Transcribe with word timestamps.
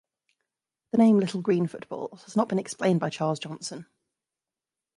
The 0.91 0.97
name 0.97 1.19
"Little 1.19 1.41
Green 1.43 1.67
Footballs" 1.67 2.23
has 2.23 2.35
not 2.35 2.49
been 2.49 2.57
explained 2.57 2.99
by 2.99 3.11
Charles 3.11 3.37
Johnson. 3.37 3.85